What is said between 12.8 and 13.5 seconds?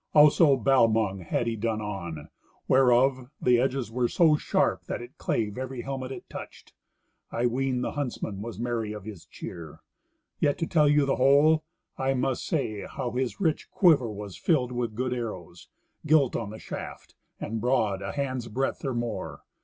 how his